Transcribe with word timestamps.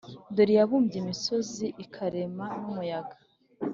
Dore 0.35 0.51
iyabumbye 0.55 0.95
imisozi 1.03 1.65
ikarema 1.83 2.45
n 2.61 2.63
umuyaga 2.71 3.15